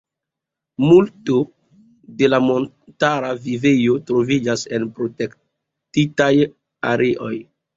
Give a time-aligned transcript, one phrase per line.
[0.83, 1.35] Multo
[2.21, 6.33] de la montara vivejo troviĝas en protektitaj
[6.95, 7.35] areoj.